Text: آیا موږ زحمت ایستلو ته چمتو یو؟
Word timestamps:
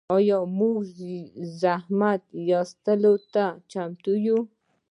آیا 0.17 0.39
موږ 0.59 0.79
زحمت 1.61 2.21
ایستلو 2.47 3.13
ته 3.33 3.45
چمتو 3.71 4.13
یو؟ 4.25 4.39